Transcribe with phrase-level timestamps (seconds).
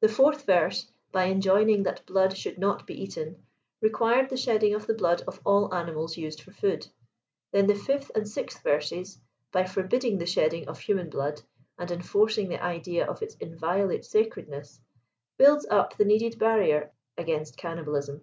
[0.00, 3.42] The fourth verse, by enjoining that blood should not be eaten,
[3.82, 6.86] required the sheddipg of the blood of all animals used for food;
[7.50, 9.18] then the fifth and sixth verses,
[9.50, 11.42] by forbidding the shedding of human blood,
[11.80, 14.80] and enforcing the idea of its inviolate sacredness,
[15.36, 18.20] build up the needed barrier against cannibalism.